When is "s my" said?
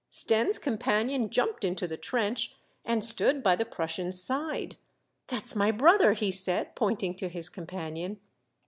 5.47-5.69